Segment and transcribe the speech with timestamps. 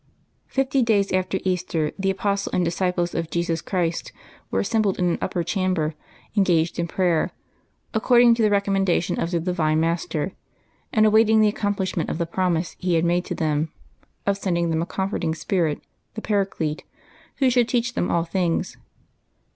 [0.55, 4.11] HiFTY days after Easter the apostles and disciples of Jesus Christ
[4.49, 5.93] were assembled in an upper chamber,
[6.35, 7.29] engaged in prayer,
[7.93, 10.33] according to the recommendation of the divine Master,
[10.91, 13.71] and awaiting the accomplishment of the promise He had made to them,
[14.25, 15.79] of sending them a Com forting Spirit,
[16.15, 16.83] the Paraclete,
[17.35, 18.77] Who should teach them all things.